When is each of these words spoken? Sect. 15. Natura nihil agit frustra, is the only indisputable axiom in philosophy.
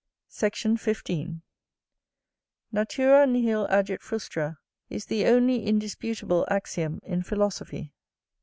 Sect. 0.29 0.57
15. 0.79 1.43
Natura 2.71 3.27
nihil 3.27 3.67
agit 3.69 4.01
frustra, 4.01 4.57
is 4.89 5.05
the 5.05 5.27
only 5.27 5.63
indisputable 5.67 6.43
axiom 6.49 6.99
in 7.03 7.21
philosophy. 7.21 7.93